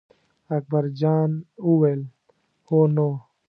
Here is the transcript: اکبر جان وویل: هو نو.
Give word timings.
اکبر 0.57 0.83
جان 0.99 1.31
وویل: 1.67 2.01
هو 2.67 2.79
نو. 2.95 3.09